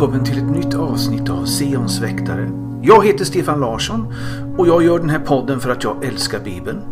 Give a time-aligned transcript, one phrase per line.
[0.00, 2.50] välkommen till ett nytt avsnitt av Seons väktare.
[2.82, 4.14] Jag heter Stefan Larsson
[4.58, 6.82] och jag gör den här podden för att jag älskar Bibeln.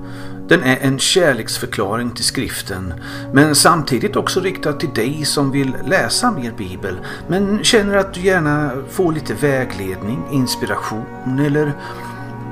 [0.49, 2.95] Den är en kärleksförklaring till skriften
[3.33, 6.95] men samtidigt också riktad till dig som vill läsa mer Bibel
[7.29, 11.73] men känner att du gärna får lite vägledning, inspiration eller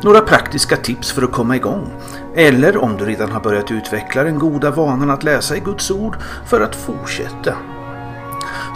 [0.02, 1.90] några praktiska tips för att komma igång.
[2.34, 6.16] Eller om du redan har börjat utveckla den goda vanan att läsa i Guds ord
[6.46, 7.54] för att fortsätta.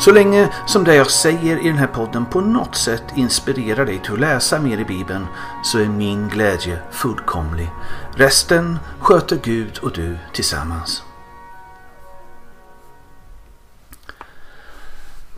[0.00, 4.00] Så länge som det jag säger i den här podden på något sätt inspirerar dig
[4.04, 5.26] till att läsa mer i Bibeln
[5.64, 7.70] så är min glädje fullkomlig.
[8.16, 11.02] Resten sköter Gud och du tillsammans.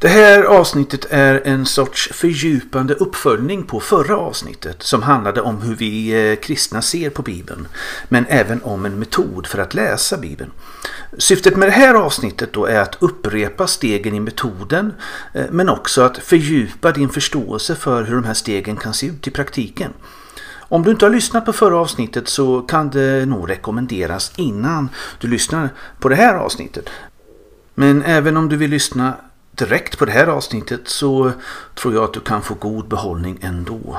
[0.03, 5.77] Det här avsnittet är en sorts fördjupande uppföljning på förra avsnittet som handlade om hur
[5.77, 7.69] vi eh, kristna ser på Bibeln
[8.09, 10.51] men även om en metod för att läsa Bibeln.
[11.19, 14.93] Syftet med det här avsnittet då är att upprepa stegen i metoden
[15.33, 19.29] eh, men också att fördjupa din förståelse för hur de här stegen kan se ut
[19.29, 19.93] i praktiken.
[20.55, 24.89] Om du inte har lyssnat på förra avsnittet så kan det nog rekommenderas innan
[25.21, 26.89] du lyssnar på det här avsnittet.
[27.75, 29.15] Men även om du vill lyssna
[29.51, 31.33] direkt på det här avsnittet så
[31.75, 33.99] tror jag att du kan få god behållning ändå.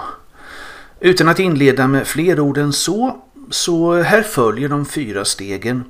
[0.99, 5.83] Utan att inleda med fler ord än så, så här följer de fyra stegen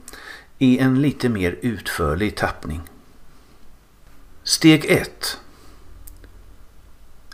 [0.57, 2.81] i en lite mer utförlig tappning.
[4.43, 5.37] Steg 1.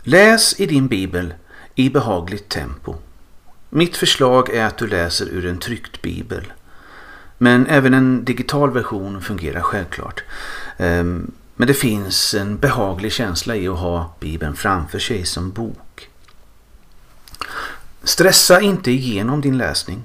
[0.02, 1.34] Läs i din bibel
[1.74, 2.94] i behagligt tempo.
[3.70, 6.52] Mitt förslag är att du läser ur en tryckt bibel.
[7.38, 10.24] Men även en digital version fungerar självklart.
[10.78, 16.08] Ehm, men det finns en behaglig känsla i att ha Bibeln framför sig som bok.
[18.02, 20.04] Stressa inte igenom din läsning.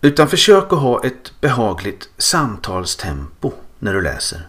[0.00, 4.48] Utan försök att ha ett behagligt samtalstempo när du läser.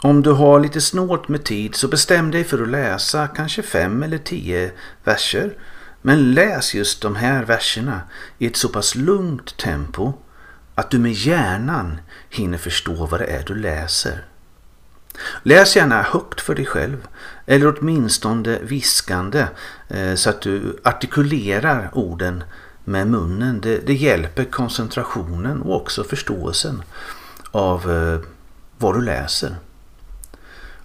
[0.00, 4.02] Om du har lite snålt med tid så bestäm dig för att läsa kanske fem
[4.02, 4.72] eller tio
[5.04, 5.56] verser.
[6.02, 8.00] Men läs just de här verserna
[8.38, 10.12] i ett så pass lugnt tempo
[10.74, 14.24] att du med hjärnan hinner förstå vad det är du läser.
[15.42, 17.08] Läs gärna högt för dig själv
[17.46, 19.46] eller åtminstone viskande
[19.88, 22.44] eh, så att du artikulerar orden
[22.88, 23.60] med munnen.
[23.60, 26.82] Det, det hjälper koncentrationen och också förståelsen
[27.50, 28.20] av eh,
[28.78, 29.56] vad du läser.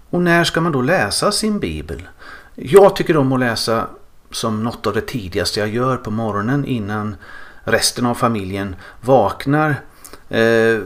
[0.09, 2.07] Och när ska man då läsa sin bibel?
[2.55, 3.87] Jag tycker om att läsa
[4.31, 7.15] som något av det tidigaste jag gör på morgonen innan
[7.63, 9.69] resten av familjen vaknar.
[10.29, 10.79] Eh,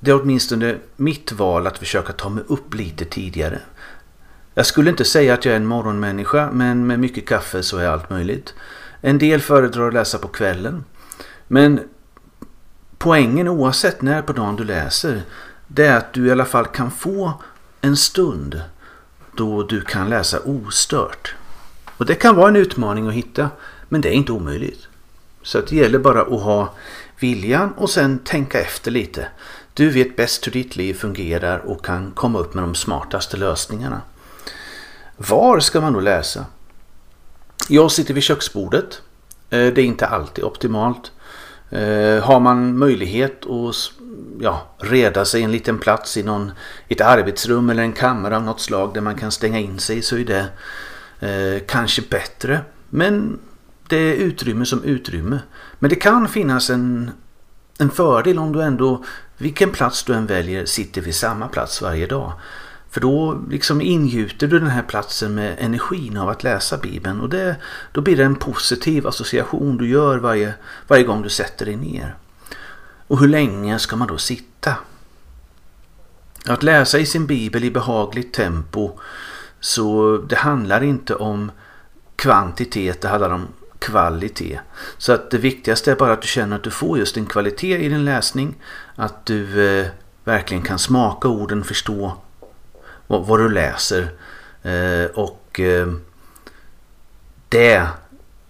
[0.00, 3.58] det är åtminstone mitt val att försöka ta mig upp lite tidigare.
[4.54, 7.88] Jag skulle inte säga att jag är en morgonmänniska men med mycket kaffe så är
[7.88, 8.54] allt möjligt.
[9.00, 10.84] En del föredrar att läsa på kvällen.
[11.48, 11.80] Men
[12.98, 15.22] poängen oavsett när på dagen du läser
[15.66, 17.32] det är att du i alla fall kan få
[17.80, 18.62] en stund
[19.36, 21.34] då du kan läsa ostört.
[21.96, 23.50] Och det kan vara en utmaning att hitta
[23.88, 24.88] men det är inte omöjligt.
[25.42, 26.74] Så det gäller bara att ha
[27.20, 29.28] viljan och sen tänka efter lite.
[29.74, 34.00] Du vet bäst hur ditt liv fungerar och kan komma upp med de smartaste lösningarna.
[35.16, 36.44] Var ska man då läsa?
[37.70, 39.02] Jag sitter vid köksbordet.
[39.50, 41.12] Eh, det är inte alltid optimalt.
[41.70, 43.92] Eh, har man möjlighet att
[44.40, 46.52] ja, reda sig en liten plats i någon,
[46.88, 50.16] ett arbetsrum eller en kammare av något slag där man kan stänga in sig så
[50.16, 50.46] är det
[51.20, 52.60] eh, kanske bättre.
[52.90, 53.38] Men
[53.88, 55.38] det är utrymme som utrymme.
[55.78, 57.10] Men det kan finnas en,
[57.78, 59.04] en fördel om du ändå,
[59.36, 62.32] vilken plats du än väljer, sitter vid samma plats varje dag.
[62.90, 67.28] För då liksom ingjuter du den här platsen med energin av att läsa Bibeln och
[67.28, 67.56] det,
[67.92, 70.54] då blir det en positiv association du gör varje,
[70.88, 72.16] varje gång du sätter dig ner.
[73.06, 74.74] Och hur länge ska man då sitta?
[76.46, 78.98] Att läsa i sin bibel i behagligt tempo
[79.60, 81.50] så det handlar inte om
[82.16, 83.46] kvantitet, det handlar om
[83.78, 84.60] kvalitet.
[84.98, 87.84] Så att det viktigaste är bara att du känner att du får just en kvalitet
[87.84, 88.54] i din läsning.
[88.94, 89.86] Att du eh,
[90.24, 92.16] verkligen kan smaka orden, förstå
[93.08, 94.12] vad, vad du läser.
[94.62, 95.92] Eh, och eh,
[97.48, 97.88] det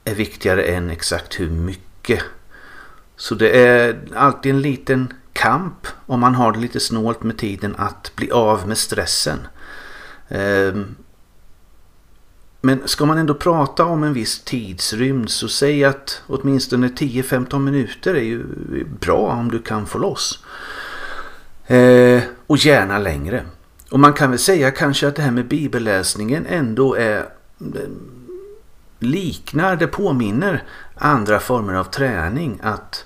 [0.04, 2.22] är viktigare än exakt hur mycket.
[3.16, 7.74] Så det är alltid en liten kamp om man har det lite snålt med tiden
[7.78, 9.38] att bli av med stressen.
[10.28, 10.74] Eh,
[12.60, 18.14] men ska man ändå prata om en viss tidsrymd så säg att åtminstone 10-15 minuter
[18.14, 18.44] är ju
[19.00, 20.44] bra om du kan få loss.
[21.66, 23.44] Eh, och gärna längre.
[23.90, 27.80] Och man kan väl säga kanske att det här med bibelläsningen ändå är eh,
[28.98, 30.64] liknar, det påminner
[30.94, 33.04] andra former av träning att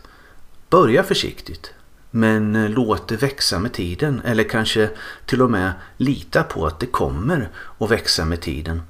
[0.71, 1.75] börja försiktigt.
[2.11, 4.91] Men eh, låt det växa med tiden eller kanske
[5.27, 8.83] till och med lita på att det kommer att växa med tiden.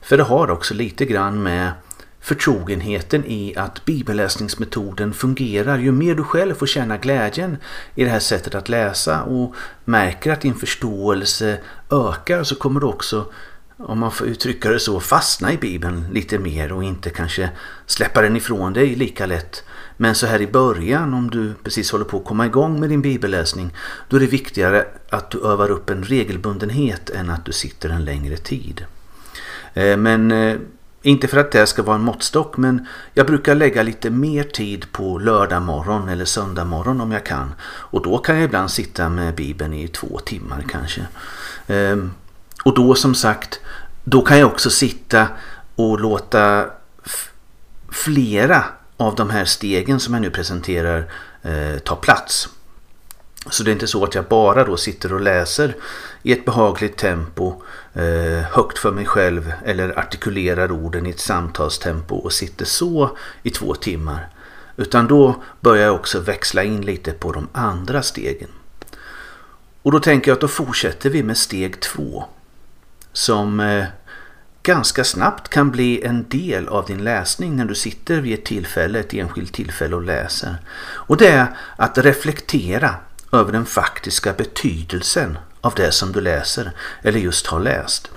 [0.00, 1.72] För det har också lite grann med
[2.20, 5.78] förtrogenheten i att bibelläsningsmetoden fungerar.
[5.78, 7.56] Ju mer du själv får känna glädjen
[7.94, 11.58] i det här sättet att läsa och märker att din förståelse
[11.90, 13.32] ökar så kommer du också,
[13.76, 17.50] om man får uttrycka det så, fastna i bibeln lite mer och inte kanske
[17.86, 19.64] släppa den ifrån dig lika lätt.
[19.96, 23.02] Men så här i början, om du precis håller på att komma igång med din
[23.02, 23.74] bibelläsning,
[24.08, 28.04] då är det viktigare att du övar upp en regelbundenhet än att du sitter en
[28.04, 28.84] längre tid.
[29.74, 30.56] Eh, men eh,
[31.02, 34.92] inte för att det ska vara en måttstock men jag brukar lägga lite mer tid
[34.92, 37.54] på lördag morgon eller söndag morgon om jag kan.
[37.62, 41.06] Och då kan jag ibland sitta med Bibeln i två timmar kanske.
[41.66, 42.12] Ehm,
[42.64, 43.60] och då som sagt,
[44.04, 45.28] då kan jag också sitta
[45.76, 46.66] och låta
[47.90, 48.64] flera
[48.96, 51.12] av de här stegen som jag nu presenterar
[51.42, 52.48] eh, ta plats.
[53.48, 55.76] Så det är inte så att jag bara då sitter och läser
[56.22, 62.14] i ett behagligt tempo eh, högt för mig själv eller artikulerar orden i ett samtalstempo
[62.16, 64.28] och sitter så i två timmar.
[64.76, 68.48] Utan då börjar jag också växla in lite på de andra stegen.
[69.82, 72.24] Och då tänker jag att då fortsätter vi med steg två.
[73.12, 73.84] Som eh,
[74.62, 79.00] ganska snabbt kan bli en del av din läsning när du sitter vid ett tillfälle,
[79.00, 80.56] ett enskilt tillfälle och läser.
[80.80, 81.46] Och det är
[81.76, 82.94] att reflektera
[83.32, 86.72] över den faktiska betydelsen av det som du läser
[87.02, 88.10] eller just har läst.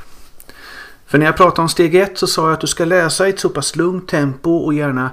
[1.06, 3.30] För när jag pratade om steg ett så sa jag att du ska läsa i
[3.30, 5.10] ett så pass lugnt tempo och gärna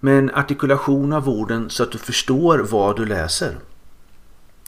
[0.00, 3.56] med en artikulation av orden så att du förstår vad du läser.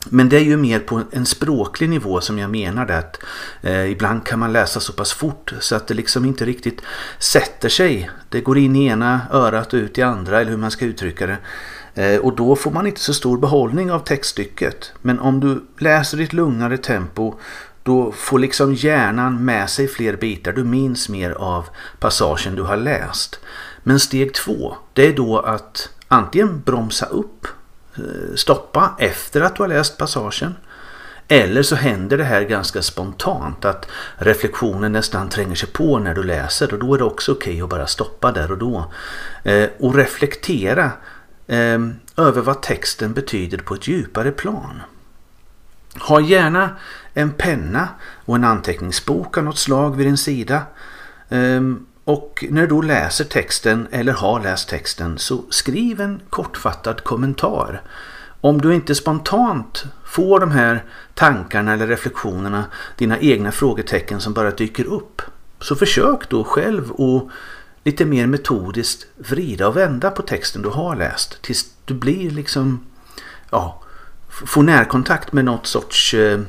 [0.04, 3.18] Men det är ju mer på en språklig nivå som jag menar det att
[3.60, 6.80] eh, ibland kan man läsa så pass fort så att det liksom inte riktigt
[7.18, 8.10] sätter sig.
[8.28, 11.26] Det går in i ena örat och ut i andra eller hur man ska uttrycka
[11.26, 11.38] det.
[11.94, 14.92] Eh, och då får man inte så stor behållning av textstycket.
[15.02, 17.34] Men om du läser i ett lugnare tempo
[17.82, 20.52] då får liksom hjärnan med sig fler bitar.
[20.52, 21.68] Du minns mer av
[21.98, 23.40] passagen du har läst.
[23.82, 27.46] Men steg två, det är då att antingen bromsa upp,
[27.96, 30.54] eh, stoppa efter att du har läst passagen.
[31.28, 36.22] Eller så händer det här ganska spontant att reflektionen nästan tränger sig på när du
[36.22, 38.92] läser och då är det också okej okay att bara stoppa där och då.
[39.44, 40.90] Eh, och reflektera
[41.52, 41.80] eh,
[42.16, 44.82] över vad texten betyder på ett djupare plan.
[46.00, 46.70] Ha gärna
[47.14, 47.88] en penna
[48.24, 50.62] och en anteckningsbok av något slag vid din sida.
[51.28, 57.82] Ehm, och när du läser texten eller har läst texten så skriv en kortfattad kommentar.
[58.40, 60.84] Om du inte spontant får de här
[61.14, 62.64] tankarna eller reflektionerna,
[62.96, 65.22] dina egna frågetecken som bara dyker upp,
[65.60, 67.30] så försök då själv att
[67.84, 72.86] lite mer metodiskt vrida och vända på texten du har läst tills du blir liksom
[73.50, 73.82] ja,
[74.28, 76.40] får närkontakt med något sorts eh,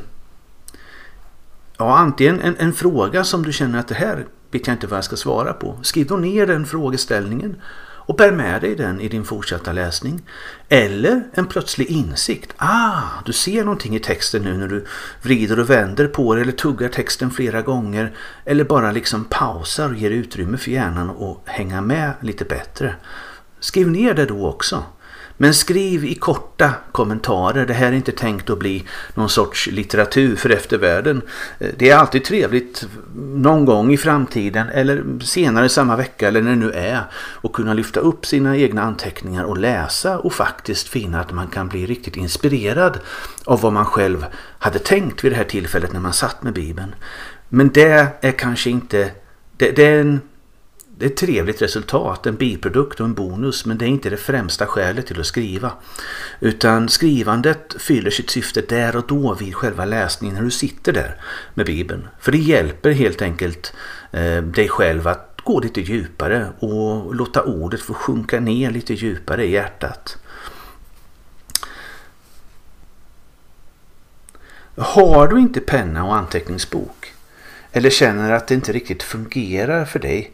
[1.77, 4.97] ja, antingen en, en fråga som du känner att det här vet jag inte vad
[4.97, 5.79] jag ska svara på.
[5.81, 7.61] Skriv då ner den frågeställningen
[8.05, 10.21] och bär med dig den i din fortsatta läsning.
[10.69, 12.53] Eller en plötslig insikt.
[12.57, 14.85] Ah, du ser någonting i texten nu när du
[15.21, 18.15] vrider och vänder på det eller tuggar texten flera gånger.
[18.45, 22.95] Eller bara liksom pausar och ger utrymme för hjärnan att hänga med lite bättre.
[23.59, 24.83] Skriv ner det då också.
[25.37, 27.65] Men skriv i korta kommentarer.
[27.65, 31.21] Det här är inte tänkt att bli någon sorts litteratur för eftervärlden.
[31.59, 36.49] Eh, det är alltid trevligt någon gång i framtiden eller senare samma vecka eller när
[36.49, 37.01] det nu är
[37.43, 41.67] att kunna lyfta upp sina egna anteckningar och läsa och faktiskt finna att man kan
[41.67, 42.99] bli riktigt inspirerad
[43.45, 44.25] av vad man själv
[44.59, 46.95] hade tänkt vid det här tillfället när man satt med Bibeln.
[47.49, 49.11] Men det är kanske inte...
[49.57, 50.21] Det, det är en
[50.97, 54.17] det är ett trevligt resultat, en biprodukt och en bonus men det är inte det
[54.17, 55.71] främsta skälet till att skriva.
[56.39, 61.21] Utan skrivandet fyller sitt syfte där och då vid själva läsningen när du sitter där
[61.53, 62.07] med Bibeln.
[62.19, 63.73] För det hjälper helt enkelt
[64.11, 69.45] eh, dig själv att gå lite djupare och låta ordet få sjunka ner lite djupare
[69.45, 70.17] i hjärtat.
[74.77, 77.13] Har du inte penna och anteckningsbok
[77.71, 80.31] eller känner att det inte riktigt fungerar för dig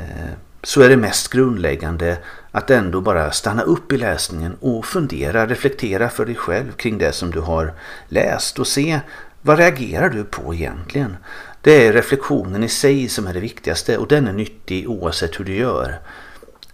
[0.00, 2.18] Eh, så är det mest grundläggande
[2.50, 7.12] att ändå bara stanna upp i läsningen och fundera, reflektera för dig själv kring det
[7.12, 7.72] som du har
[8.08, 9.00] läst och se
[9.42, 11.16] vad reagerar du på egentligen?
[11.62, 15.44] Det är reflektionen i sig som är det viktigaste och den är nyttig oavsett hur
[15.44, 15.98] du gör.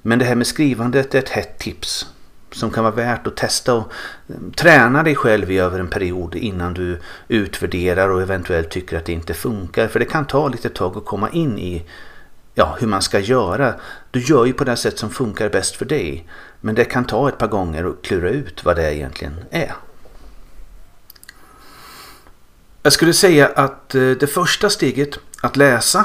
[0.03, 2.07] Men det här med skrivandet är ett hett tips
[2.53, 3.93] som kan vara värt att testa och
[4.29, 9.05] eh, träna dig själv i över en period innan du utvärderar och eventuellt tycker att
[9.05, 9.89] det inte funkar.
[9.89, 11.85] För det kan ta lite tag att komma in i
[12.59, 13.75] ja, hur man ska göra.
[14.11, 16.29] Du gör ju på det sätt som funkar bäst för dig.
[16.61, 19.75] Men det kan ta ett par gånger att klura ut vad det egentligen är.
[22.83, 26.05] Jag skulle säga att eh, det första steget, att läsa,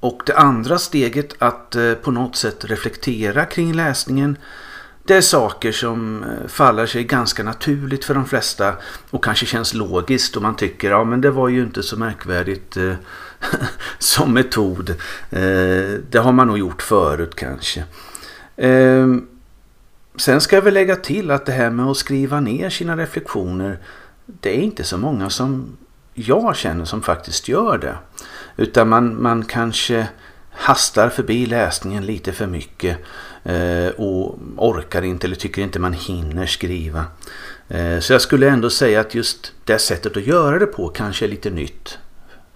[0.00, 4.36] och det andra steget, att eh, på något sätt reflektera kring läsningen,
[5.04, 8.74] det är saker som eh, faller sig ganska naturligt för de flesta
[9.10, 12.76] och kanske känns logiskt och man tycker ja det var ju inte så märkvärdigt
[13.98, 14.90] som metod.
[15.30, 17.84] Eh, det har man nog gjort förut kanske.
[18.56, 19.26] Ehm,
[20.16, 23.78] sen ska jag väl lägga till att det här med att skriva ner sina reflektioner
[24.40, 25.76] det är inte så många som
[26.14, 27.96] jag känner som faktiskt gör det.
[28.56, 30.08] Utan man, man kanske
[30.50, 32.98] hastar förbi läsningen lite för mycket
[33.44, 37.04] eh, och orkar inte eller tycker inte man hinner skriva.
[37.68, 41.24] Eh, så jag skulle ändå säga att just det sättet att göra det på kanske
[41.24, 41.98] är lite nytt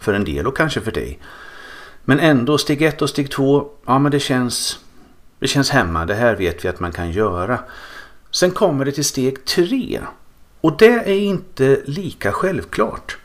[0.04, 1.18] för en del och kanske för dig.
[2.04, 4.78] Men ändå steg ett och steg två, ja men det känns,
[5.38, 6.06] det känns hemma.
[6.06, 7.58] Det här vet vi att man kan göra.
[8.30, 10.00] Sen kommer det till steg tre
[10.60, 13.16] och det är inte lika självklart.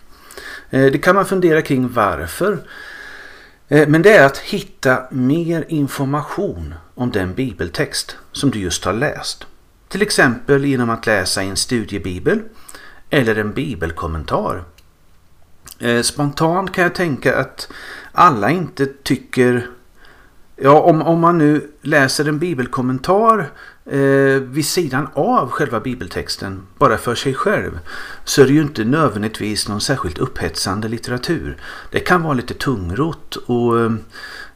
[0.69, 2.59] Eh, det kan man fundera kring varför.
[3.67, 8.93] Eh, men det är att hitta mer information om den bibeltext som du just har
[8.93, 9.47] läst.
[9.87, 12.41] Till exempel genom att läsa en studiebibel
[13.09, 14.63] eller en bibelkommentar.
[15.79, 17.71] Eh, spontant kan jag tänka att
[18.11, 19.67] alla inte tycker
[20.61, 23.51] Ja, om, om man nu läser en bibelkommentar
[23.85, 27.79] eh, vid sidan av själva bibeltexten bara för sig själv
[28.23, 31.57] så är det ju inte nödvändigtvis någon särskilt upphetsande litteratur.
[31.91, 33.91] Det kan vara lite tungrot och eh,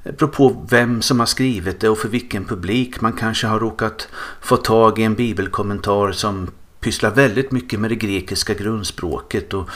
[0.03, 3.01] beror på vem som har skrivit det och för vilken publik.
[3.01, 4.07] Man kanske har råkat
[4.41, 6.47] få tag i en bibelkommentar som
[6.83, 9.69] pysslar väldigt mycket med det grekiska grundspråket och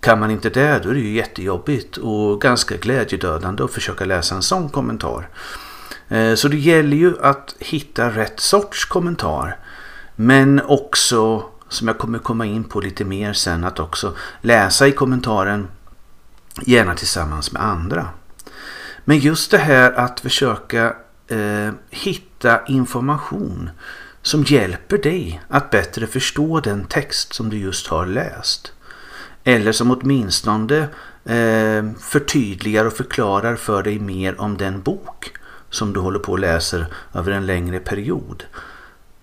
[0.00, 4.34] kan man inte det då är det ju jättejobbigt och ganska glädjedödande att försöka läsa
[4.34, 5.28] en sån kommentar.
[6.08, 9.56] Eh, så det gäller ju att hitta rätt sorts kommentar.
[10.16, 14.92] Men också, som jag kommer komma in på lite mer sen, att också läsa i
[14.92, 15.68] kommentaren
[16.66, 18.08] gärna tillsammans med andra.
[19.04, 20.96] Men just det här att försöka
[21.28, 23.70] eh, hitta information
[24.22, 28.72] som hjälper dig att bättre förstå den text som du just har läst.
[29.44, 30.78] Eller som åtminstone
[31.24, 35.32] eh, förtydligar och förklarar för dig mer om den bok
[35.70, 38.44] som du håller på och läser över en längre period.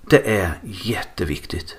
[0.01, 1.77] Det är jätteviktigt.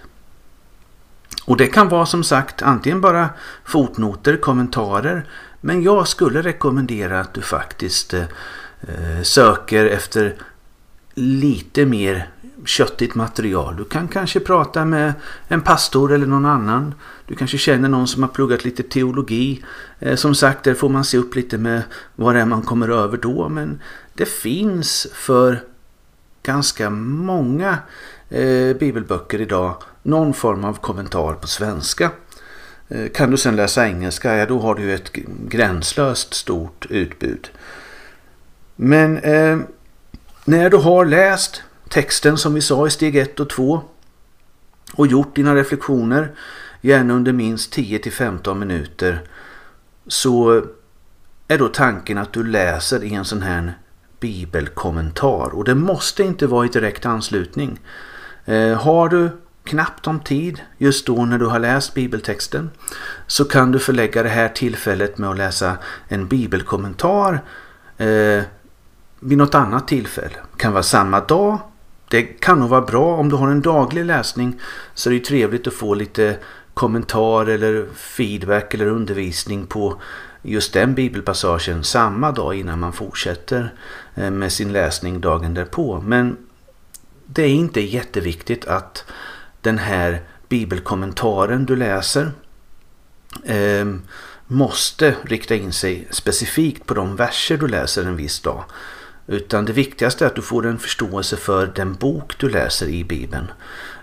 [1.45, 3.29] Och det kan vara som sagt antingen bara
[3.65, 5.25] fotnoter, kommentarer.
[5.61, 8.25] Men jag skulle rekommendera att du faktiskt eh,
[9.23, 10.35] söker efter
[11.15, 12.29] lite mer
[12.64, 13.76] köttigt material.
[13.76, 15.12] Du kan kanske prata med
[15.49, 16.95] en pastor eller någon annan.
[17.26, 19.64] Du kanske känner någon som har pluggat lite teologi.
[19.99, 21.83] Eh, som sagt, där får man se upp lite med
[22.17, 23.49] vad det är man kommer över då.
[23.49, 23.81] Men
[24.14, 25.61] det finns för
[26.43, 27.79] ganska många
[28.29, 32.11] eh, bibelböcker idag någon form av kommentar på svenska.
[32.88, 35.12] Eh, kan du sedan läsa engelska, ja då har du ett
[35.49, 37.50] gränslöst stort utbud.
[38.76, 39.59] Men eh,
[40.45, 43.82] när du har läst texten som vi sa i steg 1 och 2
[44.92, 46.32] och gjort dina reflektioner,
[46.80, 49.23] gärna under minst 10-15 minuter,
[50.06, 50.62] så
[51.49, 53.78] är då tanken att du läser i en sån här
[54.20, 55.54] bibelkommentar.
[55.54, 57.80] Och det måste inte vara i direkt anslutning.
[58.44, 59.30] Eh, har du
[59.64, 62.70] knappt om tid just då när du har läst bibeltexten
[63.26, 65.76] så kan du förlägga det här tillfället med att läsa
[66.09, 67.40] en bibelkommentar
[67.97, 68.42] eh,
[69.20, 70.37] vid något annat tillfälle.
[70.52, 71.59] Det kan vara samma dag.
[72.11, 74.61] Det kan nog vara bra om du har en daglig läsning
[74.95, 76.37] så är det trevligt att få lite
[76.75, 80.00] kommentar eller feedback eller undervisning på
[80.43, 83.75] just den bibelpassagen samma dag innan man fortsätter
[84.14, 86.00] eh, med sin läsning dagen därpå.
[86.07, 86.37] Men
[87.26, 89.05] det är inte jätteviktigt att
[89.61, 92.33] den här bibelkommentaren du läser
[93.45, 93.87] eh,
[94.47, 98.64] måste rikta in sig specifikt på de verser du läser en viss dag.
[99.30, 103.04] Utan det viktigaste är att du får en förståelse för den bok du läser i
[103.04, 103.50] Bibeln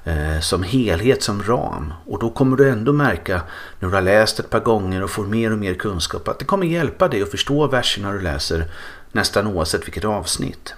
[0.03, 1.93] eh, som helhet, som ram.
[2.05, 3.41] Och då kommer du ändå märka
[3.79, 6.45] när du har läst ett par gånger och får mer och mer kunskap att det
[6.45, 8.65] kommer hjälpa dig att förstå verserna du läser
[9.11, 10.73] nästan oavsett vilket avsnitt.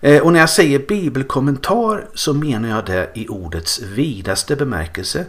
[0.00, 5.20] Eh, och när jag säger bibelkommentar så menar jag det i ordets vidaste bemärkelse.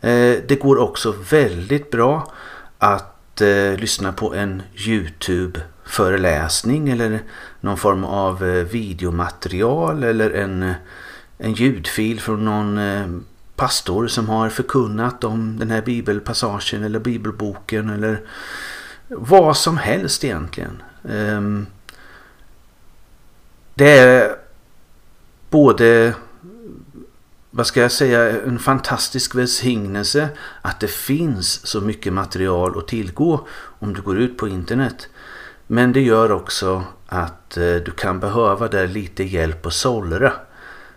[0.00, 2.32] Eh, det går också väldigt bra
[2.78, 3.11] att
[3.42, 7.22] eh, lyssna på en Youtube föreläsning eller
[7.60, 10.74] någon form av eh, videomaterial eller en eh,
[11.42, 13.06] en ljudfil från någon eh,
[13.56, 18.20] pastor som har förkunnat om den här bibelpassagen eller bibelboken eller
[19.08, 20.82] vad som helst egentligen.
[21.08, 21.66] Ehm,
[23.74, 24.36] det är
[25.50, 26.14] både
[27.54, 30.28] vad ska jag säga, en fantastisk välsignelse
[30.62, 33.46] att det finns så mycket material att tillgå
[33.78, 35.08] om du går ut på internet.
[35.66, 40.32] Men det gör också att eh, du kan behöva där lite hjälp och sållra.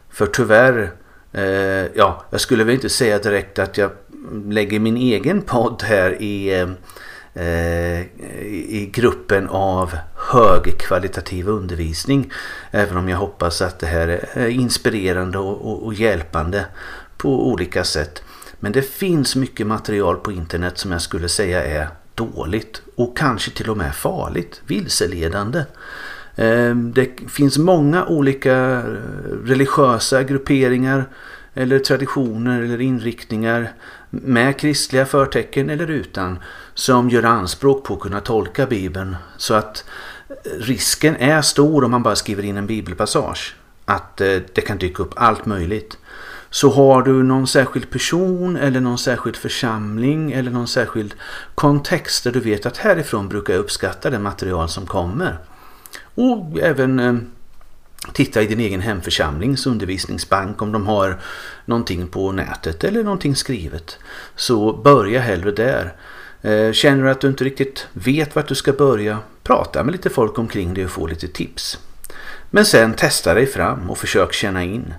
[0.09, 0.91] För tyvärr,
[1.31, 1.43] eh,
[1.95, 3.91] ja, jag skulle väl inte säga direkt att jag
[4.45, 6.67] lägger min egen podd här i, eh,
[7.35, 8.01] Eh,
[8.45, 12.31] i gruppen av högkvalitativ undervisning.
[12.71, 16.65] Även om jag hoppas att det här är inspirerande och, och, och hjälpande
[17.17, 18.23] på olika sätt.
[18.59, 23.51] Men det finns mycket material på internet som jag skulle säga är dåligt och kanske
[23.51, 25.63] till och med farligt, vilseledande.
[26.35, 28.83] Ehm, det finns många olika eh,
[29.43, 31.09] religiösa grupperingar
[31.53, 33.71] eller traditioner eller inriktningar
[34.09, 36.39] med kristliga förtecken eller utan
[36.75, 39.83] som gör anspråk på att kunna tolka Bibeln så att
[40.59, 43.55] risken är stor om man bara skriver in en bibelpassage
[43.85, 45.97] att eh, det kan dyka upp allt möjligt.
[46.49, 51.13] Så har du någon särskild person eller någon särskild församling eller någon särskild
[51.55, 55.37] kontext där du vet att härifrån brukar jag uppskatta det material som kommer.
[56.15, 57.15] Och även eh,
[58.13, 61.19] titta i din egen hemförsamlings undervisningsbank om de har
[61.65, 63.97] någonting på nätet eller någonting skrivet.
[64.35, 65.93] Så börja hellre där.
[66.45, 70.09] Eh, känner du att du inte riktigt vet vart du ska börja, prata med lite
[70.09, 71.79] folk omkring dig och få lite tips.
[72.49, 74.93] Men sen testa dig fram och försök känna in.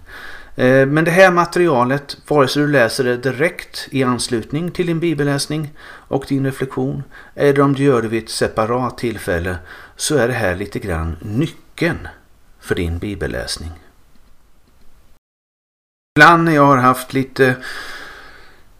[0.56, 5.00] Eh, men det här materialet, vare sig du läser det direkt i anslutning till din
[5.00, 5.72] bibelläsning
[6.08, 7.02] och din reflektion
[7.34, 9.56] eller om du gör det vid ett separat tillfälle
[9.96, 12.08] så är det här lite grann nyckeln
[12.60, 13.70] för din bibelläsning.
[16.18, 17.54] Ibland när jag har haft lite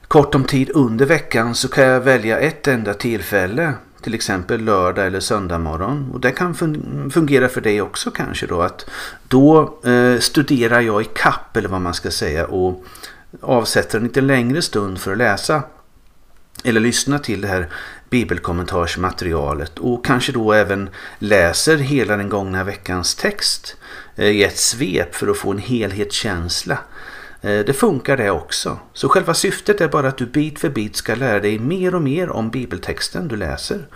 [0.08, 5.06] kort om tid under veckan så kan jag välja ett enda tillfälle till exempel lördag
[5.06, 6.10] eller söndag morgon.
[6.12, 6.54] Och det kan
[7.10, 8.90] fungera för dig också kanske då att
[9.28, 12.84] då eh, studerar jag i kapp eller vad man ska säga och
[13.40, 15.62] avsätter en lite längre stund för att läsa
[16.64, 17.68] eller lyssna till det här
[18.10, 23.76] bibelkommentarsmaterialet och kanske då även läser hela den gångna veckans text
[24.16, 26.78] eh, i ett svep för att få en helhetskänsla.
[27.40, 28.78] Eh, det funkar det också.
[28.92, 32.02] Så själva syftet är bara att du bit för bit ska lära dig mer och
[32.02, 33.86] mer om bibeltexten du läser.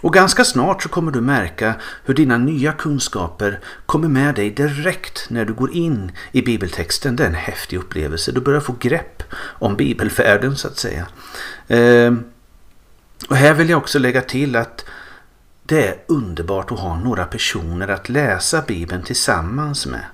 [0.00, 5.26] Och ganska snart så kommer du märka hur dina nya kunskaper kommer med dig direkt
[5.30, 7.16] när du går in i bibeltexten.
[7.16, 8.32] Det är en häftig upplevelse.
[8.32, 11.06] Du börjar få grepp om bibelfärden så att säga.
[11.68, 12.14] Eh,
[13.28, 14.84] och här vill jag också lägga till att
[15.62, 20.04] det är underbart att ha några personer att läsa bibeln tillsammans med.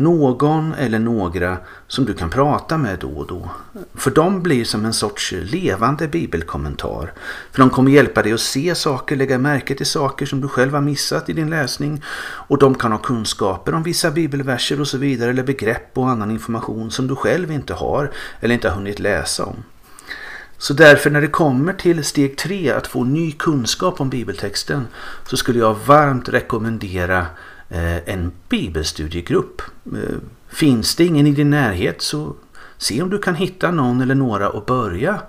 [0.00, 1.56] Någon eller några
[1.86, 3.50] som du kan prata med då och då.
[3.94, 7.12] För de blir som en sorts levande bibelkommentar.
[7.52, 10.74] För de kommer hjälpa dig att se saker, lägga märke till saker som du själv
[10.74, 12.02] har missat i din läsning.
[12.20, 16.30] Och de kan ha kunskaper om vissa bibelverser och så vidare eller begrepp och annan
[16.30, 19.56] information som du själv inte har eller inte har hunnit läsa om.
[20.58, 24.86] Så därför när det kommer till steg tre att få ny kunskap om bibeltexten
[25.26, 27.26] så skulle jag varmt rekommendera
[27.70, 29.62] Eh, en bibelstudiegrupp.
[29.86, 30.16] Eh,
[30.48, 32.34] finns det ingen i din närhet så
[32.78, 35.20] se om du kan hitta någon eller några och börja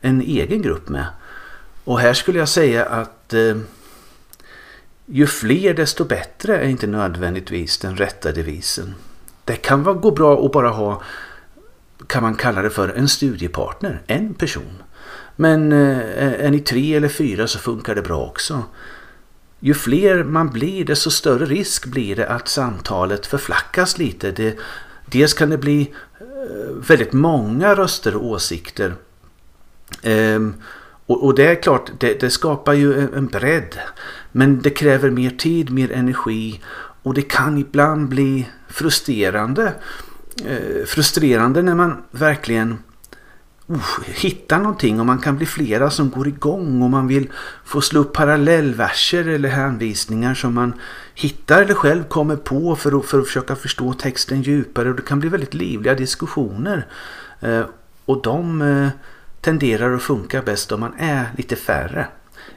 [0.00, 1.06] en egen grupp med.
[1.84, 3.56] Och här skulle jag säga att eh,
[5.06, 8.94] ju fler desto bättre är inte nödvändigtvis den rätta devisen.
[9.44, 11.02] Det kan gå bra att bara ha,
[12.06, 14.82] kan man kalla det för, en studiepartner, en person.
[15.36, 18.64] Men är ni tre eller fyra så funkar det bra också.
[19.60, 24.30] Ju fler man blir desto större risk blir det att samtalet förflackas lite.
[24.30, 24.58] Det,
[25.06, 28.94] dels kan det bli eh, väldigt många röster och åsikter.
[30.02, 30.54] Ehm,
[31.06, 33.78] och, och, det är klart, det, det skapar ju en, en bredd.
[34.32, 36.60] Men det kräver mer tid, mer energi
[37.02, 39.72] och det kan ibland bli frustrerande.
[40.44, 42.78] Eh, frustrerande när man verkligen
[43.70, 47.32] uh, hitta någonting och man kan bli flera som går igång och man vill
[47.64, 50.72] få slå upp parallellverser eller hänvisningar som man
[51.14, 55.02] hittar eller själv kommer på för att, för att försöka förstå texten djupare och det
[55.02, 56.86] kan bli väldigt livliga diskussioner.
[57.40, 57.62] Eh,
[58.04, 58.88] och de eh,
[59.40, 62.06] tenderar att funka bäst om man är lite färre.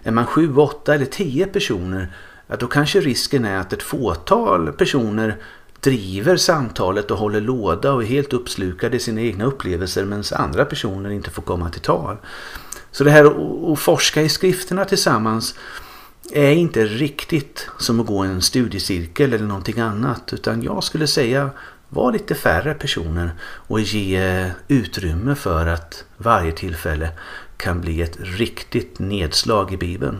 [0.04, 2.14] Är man sju, åtta eller tio personer
[2.48, 5.36] ja, då kanske risken är att ett fåtal personer
[5.82, 10.66] driver samtalet och håller låda och är helt uppslukade i sina egna upplevelser medan andra
[10.66, 12.18] personer inte får komma till tal.
[12.92, 13.26] Så det här
[13.74, 15.56] att forska i skrifterna tillsammans
[16.32, 21.50] är inte riktigt som att gå en studiecirkel eller någonting annat utan jag skulle säga
[21.90, 27.10] var lite färre personer och ge utrymme för att varje tillfälle
[27.58, 30.20] kan bli ett riktigt nedslag i Bibeln.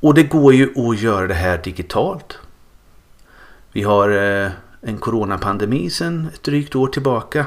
[0.00, 2.38] Och det går ju att göra det här digitalt
[3.72, 7.46] vi har eh, en coronapandemi sedan ett drygt år tillbaka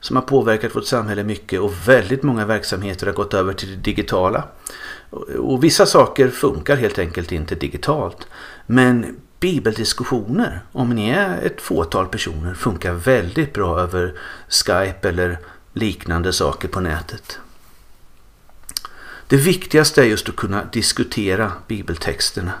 [0.00, 3.76] som har påverkat vårt samhälle mycket och väldigt många verksamheter har gått över till det
[3.76, 4.44] digitala.
[5.38, 8.26] Och vissa saker funkar helt enkelt inte digitalt.
[8.66, 14.14] Men bibeldiskussioner, om ni är ett fåtal personer, funkar väldigt bra över
[14.48, 15.38] Skype eller
[15.72, 17.38] liknande saker på nätet.
[19.30, 22.52] Det viktigaste är just att kunna diskutera bibeltexterna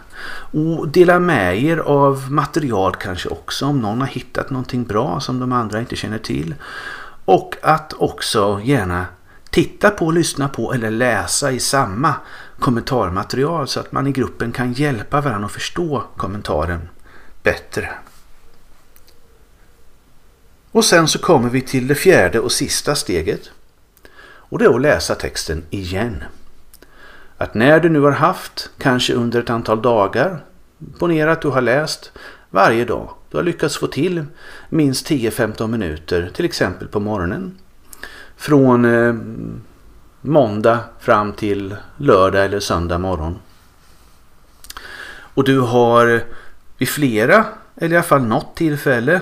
[0.52, 5.40] och dela med er av material kanske också om någon har hittat någonting bra som
[5.40, 6.54] de andra inte känner till.
[7.24, 9.06] Och att också gärna
[9.50, 12.14] titta på, lyssna på eller läsa i samma
[12.58, 16.88] kommentarmaterial så att man i gruppen kan hjälpa varandra att förstå kommentaren
[17.42, 17.90] bättre.
[20.72, 23.50] Och sen så kommer vi till det fjärde och sista steget.
[24.20, 26.24] Och det är att läsa texten igen.
[27.38, 30.44] Att när du nu har haft, kanske under ett antal dagar,
[30.98, 32.12] ponera att du har läst
[32.50, 33.10] varje dag.
[33.30, 34.24] Du har lyckats få till
[34.68, 37.58] minst 10-15 minuter, till exempel på morgonen.
[38.36, 39.14] Från eh,
[40.20, 43.38] måndag fram till lördag eller söndag morgon.
[45.34, 46.22] Och du har
[46.78, 47.44] vid flera,
[47.76, 49.20] eller i alla fall något tillfälle,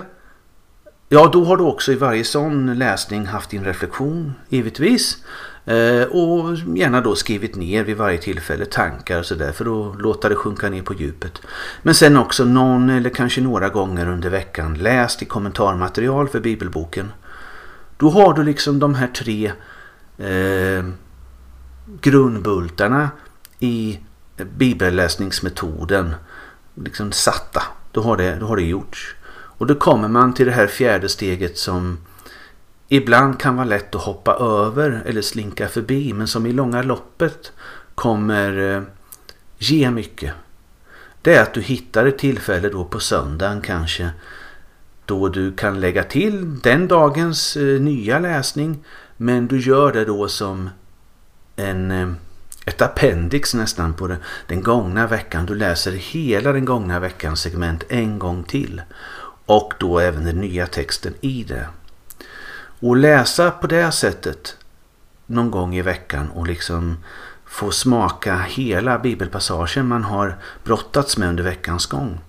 [1.09, 5.19] ja då har du också i varje sån läsning haft din reflektion, givetvis.
[5.67, 10.29] Eh, och gärna då skrivit ner vid varje tillfälle tankar och sådär för att låta
[10.29, 11.43] det sjunka ner på djupet.
[11.83, 17.13] Men sen också någon eller kanske några gånger under veckan läst i kommentarmaterial för bibelboken.
[17.97, 19.53] Då har du liksom de här tre
[20.19, 20.85] eh,
[22.01, 23.11] grundbultarna
[23.59, 24.01] i
[24.57, 26.15] bibelläsningsmetoden
[26.75, 27.63] liksom satta.
[27.93, 29.16] Då har, det, då har det gjorts.
[29.59, 31.99] Och då kommer man till det här fjärde steget som
[32.89, 37.53] ibland kan vara lätt att hoppa över eller slinka förbi men som i långa loppet
[37.95, 38.83] kommer eh,
[39.59, 40.35] ge mycket.
[41.23, 44.11] Det är att du hittar ett tillfälle då på söndagen kanske
[45.05, 48.85] då du kan lägga till den dagens eh, nya läsning
[49.17, 50.71] men du gör det då som
[51.57, 52.13] en, eh,
[52.67, 54.17] ett appendix nästan på
[54.47, 55.47] den gångna veckan.
[55.47, 58.83] Du läser hela den gångna veckans segment en gång till
[59.47, 61.69] och då även den nya texten i det.
[62.81, 64.57] Och läsa på det sättet
[65.27, 66.97] någon gång i veckan och liksom
[67.47, 72.21] få smaka hela bibelpassagen man har brottats med under veckans gång.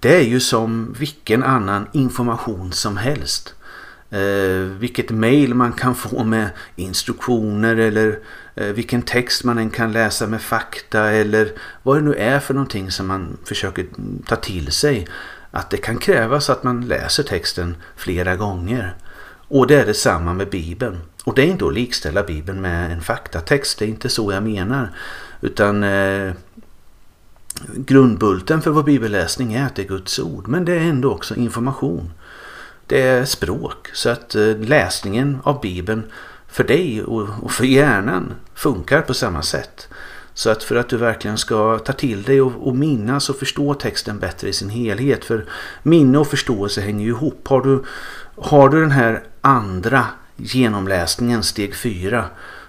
[0.00, 3.54] Det är ju som vilken annan information som helst.
[4.10, 8.18] Eh, vilket mail man kan få med instruktioner eller
[8.54, 12.54] eh, vilken text man än kan läsa med fakta eller vad det nu är för
[12.54, 13.86] någonting som man försöker
[14.26, 15.08] ta till sig
[15.50, 18.94] att det kan krävas att man läser texten flera gånger.
[19.48, 21.00] Och det är detsamma med Bibeln.
[21.24, 24.42] Och det är inte att likställa Bibeln med en faktatext, det är inte så jag
[24.42, 24.90] menar.
[25.40, 26.32] Utan eh,
[27.76, 30.48] grundbulten för vår bibelläsning är att det är Guds ord.
[30.48, 32.12] Men det är ändå också information.
[32.86, 33.90] Det är språk.
[33.92, 36.02] Så att eh, läsningen av Bibeln
[36.46, 39.88] för dig och, och för hjärnan funkar på samma sätt.
[40.38, 43.74] Så att för att du verkligen ska ta till dig och, och minnas och förstå
[43.74, 45.24] texten bättre i sin helhet.
[45.24, 45.46] För
[45.82, 47.48] minne och förståelse hänger ju ihop.
[47.48, 47.84] Har du,
[48.36, 52.24] har du den här andra genomläsningen, steg fyra,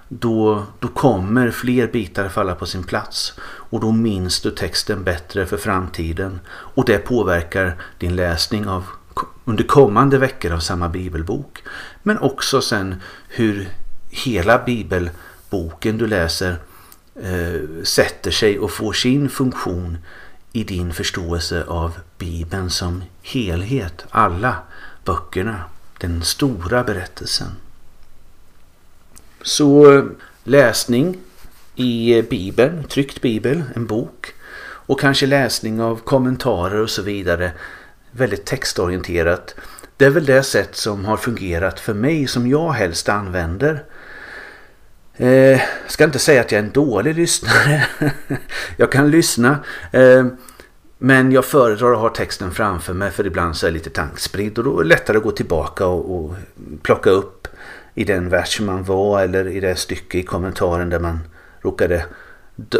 [0.08, 3.34] då, då kommer fler bitar falla på sin plats.
[3.41, 6.39] Och då minns du texten bättre för framtiden.
[6.49, 8.86] Och det påverkar din läsning av
[9.45, 11.63] under kommande veckor av samma bibelbok.
[12.03, 12.95] Men också sen
[13.27, 13.69] hur
[14.10, 16.58] hela bibelboken du läser
[17.23, 19.97] eh, sätter sig och får sin funktion
[20.53, 24.05] i din förståelse av Bibeln som helhet.
[24.10, 24.55] Alla
[25.05, 25.63] böckerna.
[25.97, 27.47] Den stora berättelsen.
[29.41, 30.03] Så eh,
[30.43, 31.17] läsning
[31.75, 37.51] i Bibeln, tryckt Bibel, en bok och kanske läsning av kommentarer och så vidare.
[38.12, 39.55] Väldigt textorienterat.
[39.97, 43.84] Det är väl det sätt som har fungerat för mig som jag helst använder
[45.19, 47.86] Eh, ska inte säga att jag är en dålig lyssnare.
[48.77, 49.60] jag kan lyssna.
[49.91, 50.25] Eh,
[50.97, 54.58] men jag föredrar att ha texten framför mig för ibland så är jag lite tankspridd
[54.58, 56.36] och då är det lättare att gå tillbaka och, och
[56.82, 57.47] plocka upp
[57.93, 61.19] i den vers man var eller i det stycke i kommentaren där man
[61.62, 62.05] råkade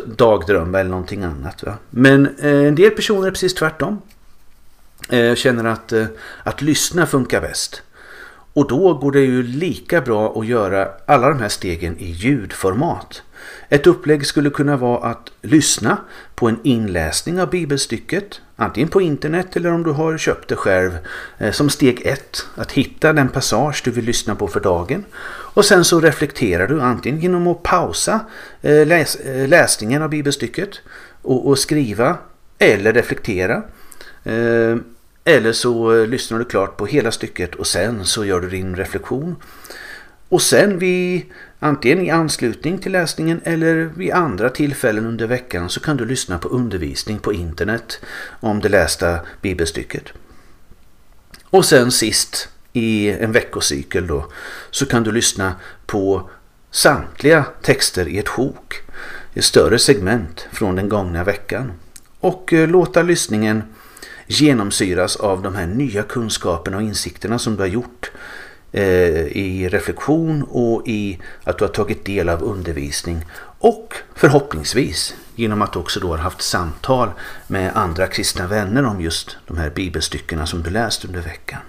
[0.06, 1.64] dagdrömma eller någonting annat.
[1.64, 1.78] Va?
[1.90, 4.02] Men eh, en del personer är precis tvärtom.
[5.10, 6.06] Eh, känner att, eh,
[6.44, 7.82] att lyssna funkar bäst.
[8.54, 13.24] Och då går det ju lika bra att göra alla de här stegen i ljudformat.
[13.70, 15.98] Ett upplägg skulle kunna vara att lyssna
[16.36, 20.98] på en inläsning av bibelstycket, antingen på internet eller om du har köpt det själv,
[21.38, 22.46] eh, som steg ett.
[22.56, 25.06] Att hitta den passage du vill lyssna på för dagen.
[25.28, 28.20] Och sen så reflekterar du antingen genom att pausa
[28.62, 30.70] eh, läs eh, läsningen av bibelstycket
[31.22, 32.18] och, och skriva
[32.60, 33.64] eller reflektera.
[35.30, 38.76] Eller så eh, lyssnar du klart på hela stycket och sen så gör du din
[38.76, 39.36] reflektion.
[40.30, 41.22] Och sen vid
[41.60, 46.38] antingen i anslutning till läsningen eller vid andra tillfällen under veckan så kan du lyssna
[46.38, 48.00] på undervisning på internet
[48.40, 50.04] om det lästa bibelstycket.
[51.44, 54.32] Och sen sist i en veckocykel då
[54.72, 56.30] så kan du lyssna på
[56.72, 58.82] samtliga texter i ett sjok,
[59.34, 61.72] ett större segment från den gångna veckan
[62.20, 63.64] och eh, låta lyssningen
[64.32, 68.12] genomsyras av de här nya kunskaperna och insikterna som du har gjort
[68.72, 68.84] eh,
[69.28, 73.26] i reflektion och i att du har tagit del av undervisning
[73.60, 77.10] och förhoppningsvis genom att du också då har haft samtal
[77.48, 81.60] med andra kristna vänner om just de här bibelstyckena som du läst under veckan.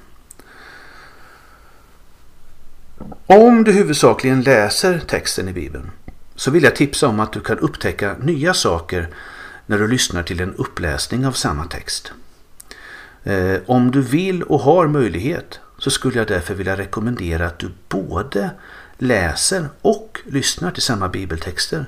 [3.27, 5.91] Om du huvudsakligen läser texten i Bibeln
[6.35, 9.09] så vill jag tipsa om att du kan upptäcka nya saker
[9.67, 12.13] när du lyssnar till en uppläsning av samma text.
[13.25, 17.71] Eh, om du vill och har möjlighet så skulle jag därför vilja rekommendera att du
[17.89, 18.51] både
[18.99, 21.87] läser och lyssnar till samma bibeltexter.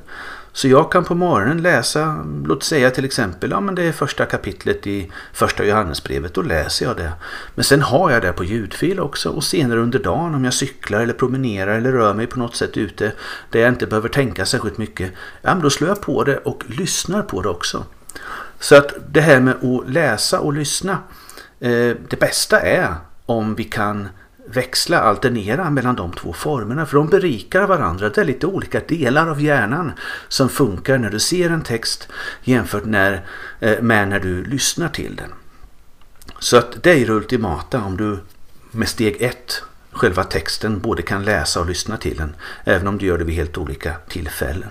[0.52, 4.26] Så jag kan på morgonen läsa, låt säga till exempel, ja men det är första
[4.26, 7.12] kapitlet i första Johannesbrevet, då läser jag det.
[7.54, 11.00] Men sen har jag det på ljudfil också och senare under dagen om jag cyklar
[11.00, 13.12] eller promenerar eller rör mig på något sätt ute
[13.50, 16.62] där jag inte behöver tänka särskilt mycket, ja men då slår jag på det och
[16.66, 17.84] lyssnar på det också.
[18.60, 20.98] Så att det här med att läsa och lyssna,
[21.62, 22.94] Eh, det bästa är
[23.26, 24.08] om vi kan
[24.46, 28.08] växla, alternera mellan de två formerna för de berikar varandra.
[28.08, 29.92] Det är lite olika delar av hjärnan
[30.28, 32.08] som funkar när du ser en text
[32.42, 33.26] jämfört när,
[33.60, 35.30] eh, med när du lyssnar till den.
[36.38, 38.18] Så att det är det ultimata om du
[38.70, 43.06] med steg ett, själva texten, både kan läsa och lyssna till den även om du
[43.06, 44.70] gör det vid helt olika tillfällen.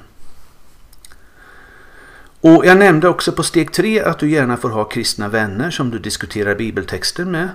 [2.41, 5.91] Och Jag nämnde också på steg tre att du gärna får ha kristna vänner som
[5.91, 7.49] du diskuterar bibeltexten med.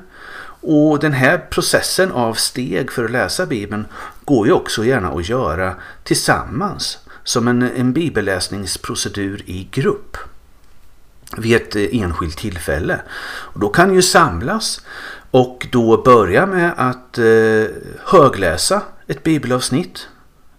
[0.61, 3.87] Och den här processen av steg för att läsa Bibeln
[4.25, 10.17] går ju också gärna att göra tillsammans som en, en bibelläsningsprocedur i grupp
[11.37, 13.01] vid ett eh, enskilt tillfälle.
[13.27, 14.81] Och då kan ni ju samlas
[15.31, 17.65] och då börja med att eh,
[18.05, 20.09] högläsa ett bibelavsnitt.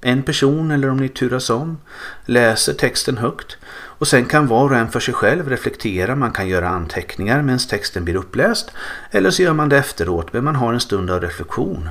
[0.02, 1.78] En person eller om ni turas om
[2.26, 3.58] läser texten högt
[3.98, 7.60] och sen kan var och en för sig själv reflektera, man kan göra anteckningar medan
[7.60, 8.72] texten blir uppläst.
[9.12, 11.90] Eller så gör man det efteråt, men man har en stund av reflektion.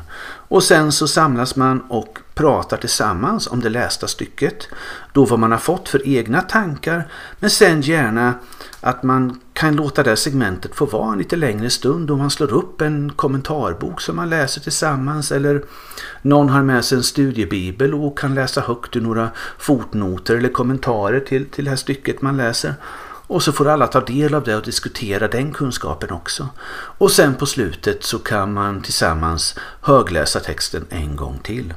[0.49, 4.69] Och sen så samlas man och pratar tillsammans om det lästa stycket.
[5.13, 7.09] Då vad man har fått för egna tankar,
[7.41, 8.35] men sen gärna
[8.81, 12.53] att man kan låta det segmentet få vara en lite längre stund då man slår
[12.53, 15.65] upp en kommentarbok som man läser tillsammans eller
[16.23, 21.21] någon har med sig en studiebibel och kan läsa högt ur några fotnoter eller kommentarer
[21.21, 22.75] till, till det här stycket man läser.
[23.29, 26.49] Och så får alla ta del av det och diskutera den kunskapen också.
[26.99, 31.75] Och sen på slutet så kan man tillsammans högläsa texten en gång till.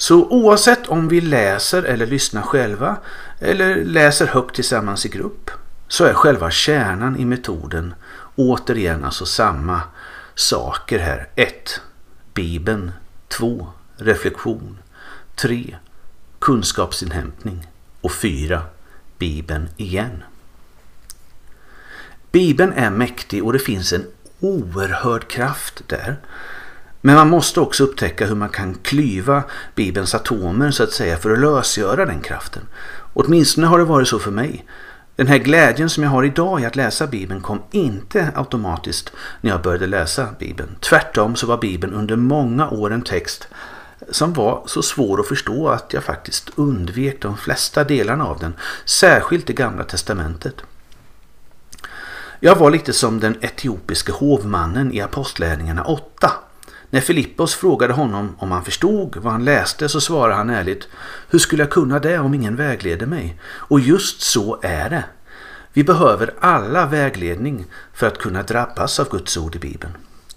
[0.00, 2.96] Så oavsett om vi läser eller lyssnar själva
[3.40, 5.50] eller läser högt tillsammans i grupp
[5.88, 7.94] så är själva kärnan i metoden
[8.36, 9.80] återigen alltså samma
[10.34, 11.28] saker här.
[11.34, 11.80] 1.
[12.34, 12.92] Bibeln.
[13.28, 13.66] 2.
[13.96, 14.78] Reflektion.
[15.34, 15.76] 3.
[16.38, 17.66] Kunskapsinhämtning.
[18.00, 18.62] Och 4.
[19.18, 20.22] Bibeln igen.
[22.32, 24.06] Bibeln är mäktig och det finns en
[24.40, 26.16] oerhörd kraft där.
[27.00, 29.42] Men man måste också upptäcka hur man kan klyva
[29.74, 32.62] Bibelns atomer så att säga för att lösgöra den kraften.
[33.14, 34.64] Åtminstone har det varit så för mig.
[35.16, 39.50] Den här glädjen som jag har idag i att läsa Bibeln kom inte automatiskt när
[39.50, 40.76] jag började läsa Bibeln.
[40.80, 43.48] Tvärtom så var Bibeln under många år en text
[44.10, 48.54] som var så svår att förstå att jag faktiskt undvek de flesta delarna av den,
[48.84, 50.54] särskilt det gamla testamentet.
[52.40, 56.32] Jag var lite som den etiopiske hovmannen i Apostlärningarna 8
[56.90, 60.88] när Filippos frågade honom om han förstod vad han läste så svarade han ärligt
[61.30, 63.40] Hur skulle jag kunna det om ingen vägleder mig?
[63.44, 65.04] Och just så är det.
[65.72, 69.92] Vi behöver alla vägledning för att kunna drabbas av Guds ord i Bibeln.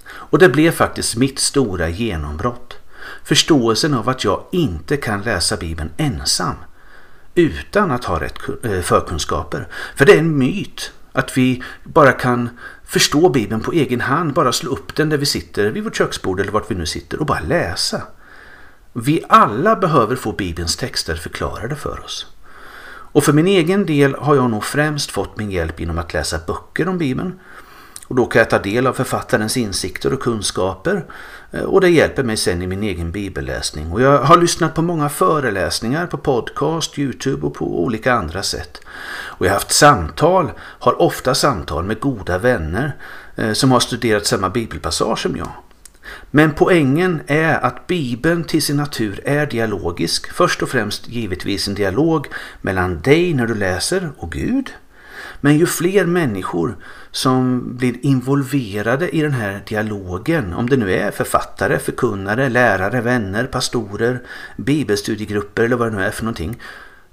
[0.07, 2.77] Och det blev faktiskt mitt stora genombrott.
[3.23, 6.55] Förståelsen av att jag inte kan läsa Bibeln ensam
[7.35, 9.67] utan att ha rätt eh, förkunskaper.
[9.95, 12.49] För det är en myt att vi bara kan
[12.91, 16.39] förstå Bibeln på egen hand, bara slå upp den där vi sitter vid vårt köksbord
[16.39, 18.01] eller vart vi nu sitter och bara läsa.
[18.93, 22.27] Vi alla behöver få Bibelns texter förklarade för oss.
[23.13, 26.39] Och för min egen del har jag nog främst fått min hjälp genom att läsa
[26.47, 27.39] böcker om Bibeln.
[28.07, 31.05] Och då kan jag ta del av författarens insikter och kunskaper
[31.51, 33.91] Eh, och det hjälper mig sen i min egen bibelläsning.
[33.91, 38.81] Och jag har lyssnat på många föreläsningar på podcast, Youtube och på olika andra sätt.
[39.11, 42.95] Och jag har haft samtal, har ofta samtal med goda vänner
[43.35, 45.51] eh, som har studerat samma bibelpassage som jag.
[46.31, 50.33] Men poängen är att Bibeln till sin natur är dialogisk.
[50.33, 52.27] Först och främst givetvis en dialog
[52.61, 54.73] mellan dig när du läser och Gud.
[55.41, 56.77] Men ju fler människor
[57.11, 63.45] som blir involverade i den här dialogen, om det nu är författare, förkunnare, lärare, vänner,
[63.45, 64.21] pastorer,
[64.57, 66.59] bibelstudiegrupper eller vad det nu är för någonting,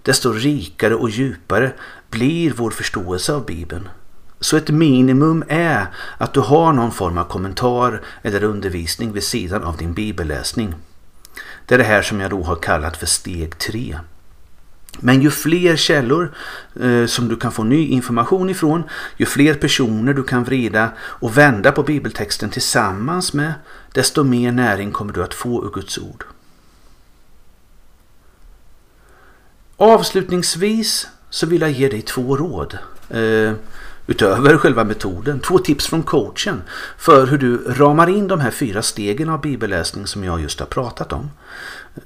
[0.03, 1.73] desto rikare och djupare
[2.11, 3.89] blir vår förståelse av Bibeln.
[4.41, 5.87] Så ett minimum är
[6.19, 10.75] att du har någon form av kommentar eller undervisning vid sidan av din bibelläsning.
[11.67, 13.99] Det är det här som jag då har kallat för steg 3.
[15.01, 16.35] Men ju fler källor
[16.81, 18.83] eh, som du kan få ny information ifrån,
[19.17, 23.53] ju fler personer du kan vrida och vända på bibeltexten tillsammans med,
[23.93, 26.25] desto mer näring kommer du att få ur Guds ord.
[29.77, 32.79] Avslutningsvis så vill jag ge dig två råd.
[33.11, 33.53] Eh,
[34.09, 35.41] utöver själva metoden.
[35.41, 36.63] Två tips från coachen
[36.99, 40.67] för hur du ramar in de här fyra stegen av bibelläsning som jag just har
[40.67, 41.31] pratat om.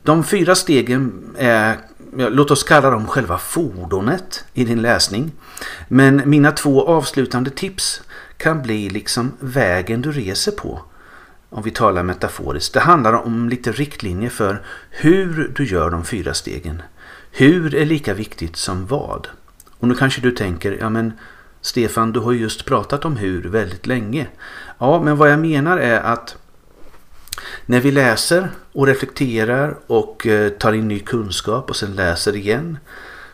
[0.03, 1.77] De fyra stegen är,
[2.17, 5.33] låt oss kalla dem själva fordonet i din läsning.
[5.89, 8.03] Men mina två avslutande tips
[8.37, 10.81] kan bli liksom vägen du reser på.
[11.51, 12.75] Om vi talar metaforiskt.
[12.75, 16.83] Det handlar om lite riktlinjer för hur du gör de fyra stegen.
[17.31, 19.29] Hur är lika viktigt som vad.
[19.79, 21.13] Och nu kanske du tänker, ja men
[21.63, 24.27] Stefan, du har just pratat om hur väldigt länge.
[24.79, 26.37] Ja, men vad jag menar är att
[27.67, 32.79] när vi läser och reflekterar och eh, tar in ny kunskap och sen läser igen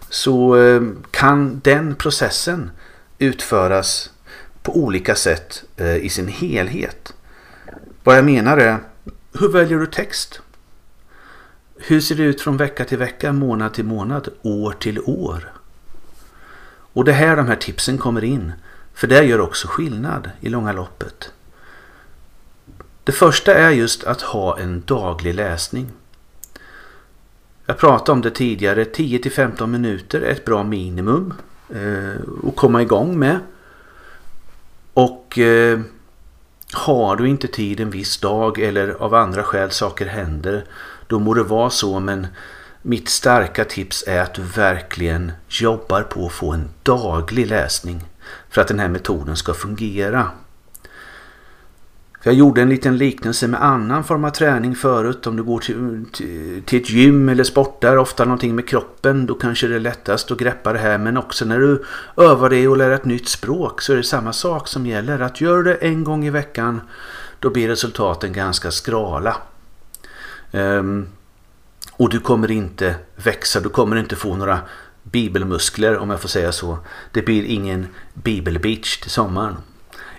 [0.09, 2.71] så eh, kan den processen
[3.19, 4.11] utföras
[4.63, 7.15] på olika sätt eh, i sin helhet.
[8.05, 8.79] Vad jag menar är,
[9.41, 10.41] hur väljer du text?
[11.77, 15.58] Hur ser det ut från vecka till vecka, månad till månad, år till år?
[16.93, 18.53] Och det är här de här tipsen kommer in.
[18.95, 21.33] För det gör också skillnad i långa loppet.
[23.05, 25.93] Det första är just att ha en daglig läsning.
[27.67, 31.35] Jag pratade om det tidigare, 10-15 minuter är ett bra minimum
[31.75, 33.39] eh, att komma igång med.
[34.95, 35.81] Och eh,
[36.73, 40.65] har du inte tid en viss dag eller av andra skäl saker händer,
[41.07, 42.27] då må det vara så men
[42.89, 48.05] mitt starka tips är att du verkligen jobbar på att få en daglig läsning
[48.51, 50.31] för att den här metoden ska fungera.
[52.23, 55.27] Jag gjorde en liten liknelse med annan form av träning förut.
[55.27, 56.05] Om du går till,
[56.65, 60.39] till, ett gym eller sportar, ofta någonting med kroppen, då kanske det är lättast att
[60.39, 60.99] greppa det här.
[60.99, 61.85] Men också när du
[62.17, 65.21] övar dig och lär ett nytt språk så är det samma sak som gäller.
[65.21, 66.81] Att gör det en gång i veckan,
[67.41, 69.37] då blir resultaten ganska skrala.
[70.53, 71.07] Um,
[71.99, 74.61] och du kommer inte växa, du kommer inte få några
[75.03, 76.79] bibelmuskler om jag får säga så.
[77.13, 79.57] Det blir ingen bibelbeach till sommaren.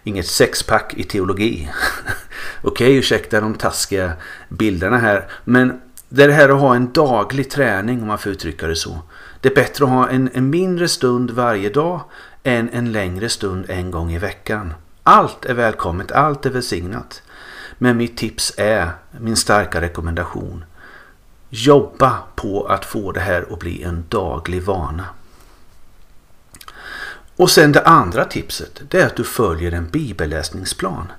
[0.03, 1.69] Inget sexpack i teologi.
[2.61, 4.13] Okej, okay, ursäkta de taskiga
[4.49, 5.27] bilderna här.
[5.43, 8.75] Men det är det här att ha en daglig träning om man får uttrycka det
[8.75, 8.99] så.
[9.41, 12.01] Det är bättre att ha en, en mindre stund varje dag
[12.43, 14.73] än en längre stund en gång i veckan.
[15.03, 17.21] Allt är välkommet, allt är välsignat.
[17.77, 20.63] Men mitt tips är, min starka rekommendation,
[21.49, 25.05] Jobba på att få det här att bli en daglig vana.
[27.35, 31.11] Och sen det andra tipset, det är att du följer en bibelläsningsplan.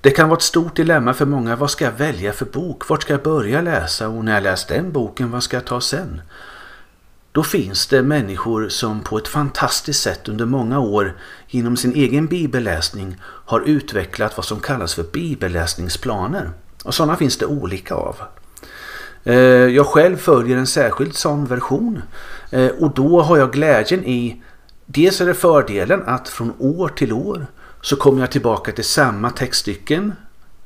[0.00, 1.56] Det kan vara ett stort dilemma för många.
[1.56, 2.88] Vad ska jag välja för bok?
[2.88, 4.08] Vart ska jag börja läsa?
[4.08, 6.20] Och när jag läst den boken, vad ska jag ta sen?
[7.32, 11.16] Då finns det människor som på ett fantastiskt sätt under många år
[11.48, 16.50] genom sin egen bibelläsning har utvecklat vad som kallas för bibelläsningsplaner.
[16.84, 18.16] Och sådana finns det olika av.
[19.24, 19.34] Eh,
[19.66, 22.02] jag själv följer en särskild sån version
[22.50, 24.42] eh, och då har jag glädjen i
[24.86, 27.46] Dels är det fördelen att från år till år
[27.80, 30.12] så kommer jag tillbaka till samma textstycken,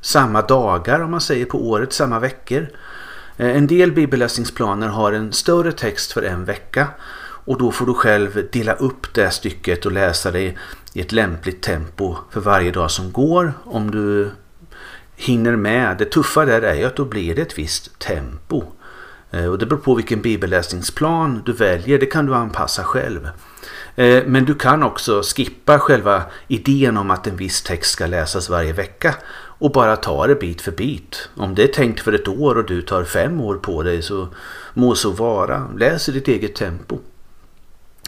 [0.01, 2.69] samma dagar om man säger på året, samma veckor.
[3.37, 6.89] Eh, en del bibelläsningsplaner har en större text för en vecka
[7.47, 10.55] och då får du själv dela upp det stycket och läsa det
[10.93, 14.31] i ett lämpligt tempo för varje dag som går om du
[15.17, 15.97] hinner med.
[15.99, 18.63] Det tuffa där är ju att då blir det ett visst tempo.
[19.31, 21.99] Eh, och det beror på vilken bibelläsningsplan du väljer.
[21.99, 23.29] Det kan du anpassa själv.
[23.97, 28.51] Eh, men du kan också skippa själva idén om att en viss text ska läsas
[28.51, 29.15] varje vecka
[29.59, 31.29] och bara ta det bit för bit.
[31.37, 34.29] Om det är tänkt för ett år och du tar fem år på dig så
[34.75, 35.69] må så vara.
[35.79, 36.99] Läs i ditt eget tempo.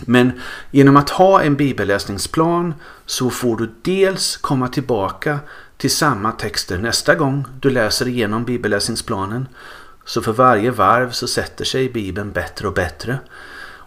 [0.01, 0.33] Men
[0.71, 2.75] genom att ha en bibelläsningsplan
[3.07, 5.39] så får du dels komma tillbaka
[5.79, 9.49] till samma texter nästa gång du läser igenom bibelläsningsplanen.
[10.05, 13.19] Så för varje varv så sätter sig Bibeln bättre och bättre.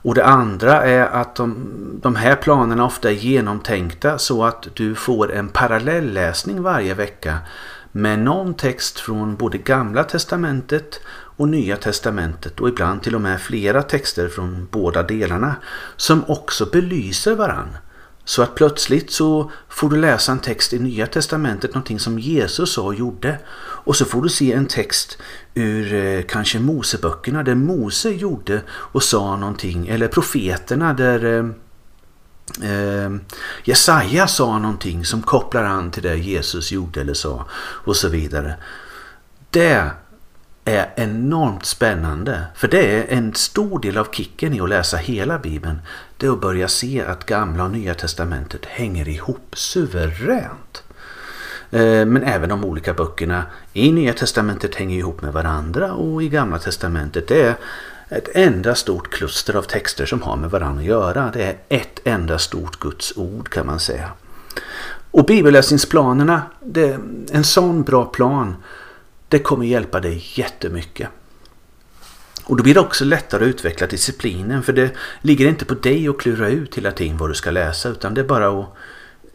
[0.04, 1.70] Och det andra är att de,
[2.02, 7.38] de här planerna ofta är genomtänkta så att du får en parallellläsning varje vecka
[7.92, 13.42] med någon text från både gamla testamentet och nya testamentet och ibland till och med
[13.42, 15.56] flera texter från båda delarna
[15.96, 17.78] som också belyser varann.
[18.26, 22.74] Så att plötsligt så får du läsa en text i nya testamentet, någonting som Jesus
[22.74, 23.40] sa och gjorde.
[23.84, 25.18] Och så får du se en text
[25.54, 29.88] ur eh, kanske Moseböckerna där Mose gjorde och sa någonting.
[29.88, 31.46] Eller profeterna där eh,
[32.72, 33.12] eh,
[33.64, 38.56] Jesaja sa någonting som kopplar an till det Jesus gjorde eller sa och så vidare.
[39.50, 39.92] Det
[40.66, 42.44] är enormt spännande.
[42.56, 45.80] För det är en stor del av kicken i att läsa hela Bibeln.
[46.22, 50.84] Det är att börja se att gamla och nya testamentet hänger ihop suveränt.
[51.72, 56.30] Eh, men även de olika böckerna i Nya Testamentet hänger ihop med varandra och i
[56.30, 57.56] Gamla Testamentet det är
[58.10, 61.32] ett enda stort kluster av texter som har med varandra att göra.
[61.34, 64.12] Det är ett enda stort Guds ord kan man säga.
[65.12, 67.00] Och bibelläsningsplanerna, det
[67.32, 68.56] en sån bra plan
[69.28, 71.10] det kommer hjälpa dig jättemycket.
[72.52, 74.92] Och då blir det också lättare att utveckla disciplinen för det
[75.22, 78.22] ligger inte på dig att klura ut hela tiden vad du ska läsa utan det
[78.22, 78.66] är bara att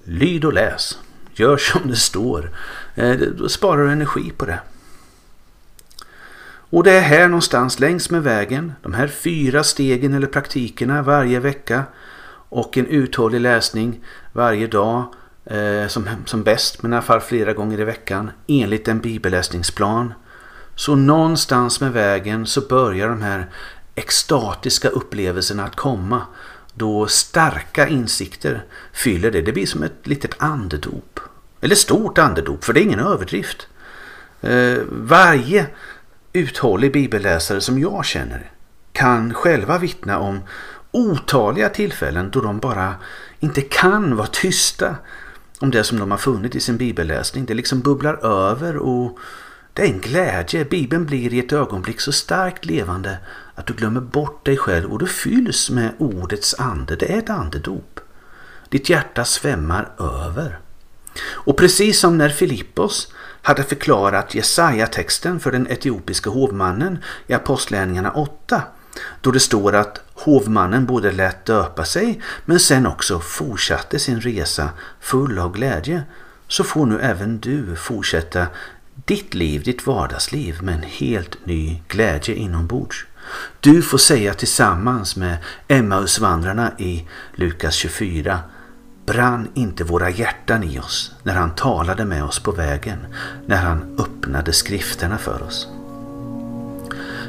[0.04, 0.98] lyd och läs.
[1.34, 2.50] Gör som det står.
[2.94, 4.58] Eh, då sparar du energi på det.
[6.70, 11.40] Och det är här någonstans längs med vägen, de här fyra stegen eller praktikerna varje
[11.40, 11.84] vecka
[12.48, 15.04] och en uthållig läsning varje dag
[15.44, 20.12] eh, som, som bäst, men i alla fall flera gånger i veckan enligt en bibelläsningsplan.
[20.77, 23.47] Så någonstans med vägen så börjar de här
[23.95, 26.22] extatiska upplevelserna att komma
[26.74, 29.43] då starka insikter fyller det.
[29.43, 31.20] Det blir som ett litet andedop.
[31.61, 33.68] Eller stort andedop, för det är ingen överdrift.
[34.41, 35.66] Eh, varje
[36.33, 38.51] uthållig bibelläsare som jag känner
[38.93, 40.41] kan själva vittna om
[40.91, 42.95] otaliga tillfällen då de bara
[43.41, 44.97] inte kan vara tysta
[45.59, 47.45] om det som de har funnit i sin bibelläsning.
[47.45, 49.18] Det liksom bubblar över och
[49.77, 50.64] det är en glädje.
[50.64, 53.18] Bibeln blir i ett ögonblick så starkt levande
[53.55, 56.97] att du glömmer bort dig själv och du fylls med ordets ande.
[56.97, 58.01] Det är ett andedop.
[58.68, 60.59] Ditt hjärta svämmar över.
[61.20, 63.12] Och precis som när Filippos
[63.43, 68.62] hade förklarat Jesaja-texten för den etiopiska hovmannen i Apostlärningarna 8
[69.20, 74.70] då det står att hovmannen både lät döpa sig men sen också fortsatte sin resa
[75.01, 76.03] full av glädje
[76.49, 78.47] så får nu även du fortsätta
[79.07, 83.07] ditt liv, ditt vardagsliv med en helt ny glädje inombords.
[83.61, 85.36] Du får säga tillsammans med
[85.68, 87.04] Emmausvandrarna i
[87.34, 88.40] Lukas 24
[89.07, 92.98] Brann inte våra hjärtan i oss när han talade med oss på vägen,
[93.46, 95.68] när han öppnade skrifterna för oss?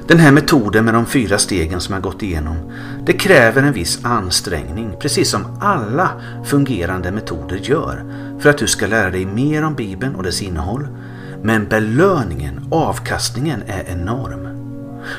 [0.08, 2.72] Den här metoden med de fyra stegen som jag gått igenom,
[3.06, 6.10] det kräver en viss ansträngning, precis som alla
[6.46, 8.06] fungerande metoder gör,
[8.40, 10.88] för att du ska lära dig mer om Bibeln och dess innehåll.
[11.42, 14.48] Men belöningen, avkastningen är enorm.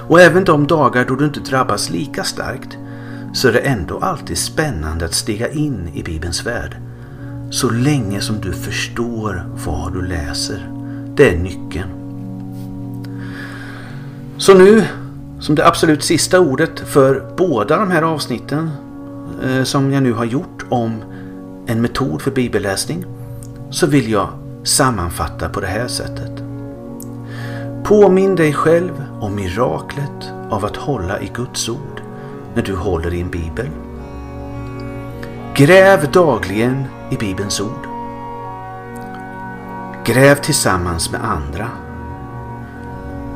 [0.08, 2.78] Och även de dagar då du inte drabbas lika starkt,
[3.32, 6.76] så är det ändå alltid spännande att stiga in i Bibelns värld.
[7.50, 10.70] Så länge som du förstår vad du läser.
[11.14, 11.88] Det är nyckeln.
[14.36, 14.84] Så nu,
[15.40, 18.70] som det absolut sista ordet för båda de här avsnitten
[19.44, 20.96] eh, som jag nu har gjort om
[21.66, 23.04] en metod för bibelläsning,
[23.70, 24.28] så vill jag
[24.68, 26.42] sammanfatta på det här sättet.
[27.84, 32.02] Påminn dig själv om miraklet av att hålla i Guds ord
[32.54, 33.68] när du håller i en bibel.
[35.54, 37.86] Gräv dagligen i Bibelns ord.
[40.04, 41.68] Gräv tillsammans med andra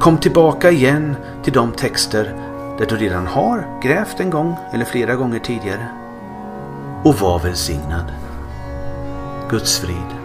[0.00, 2.24] Kom tillbaka igen till de texter
[2.78, 5.88] där du redan har grävt en gång eller flera gånger tidigare.
[7.04, 8.12] Och var välsignad.
[9.50, 10.21] Guds frid.